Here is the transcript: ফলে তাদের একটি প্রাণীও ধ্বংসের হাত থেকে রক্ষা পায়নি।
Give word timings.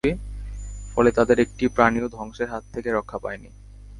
ফলে 0.95 1.09
তাদের 1.11 1.37
একটি 1.39 1.67
প্রাণীও 1.67 2.07
ধ্বংসের 2.09 2.47
হাত 2.49 2.63
থেকে 2.73 2.89
রক্ষা 2.91 3.17
পায়নি। 3.17 3.49